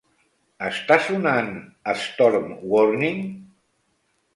[0.69, 1.53] Està sonant
[2.07, 3.25] "Storm Warning"?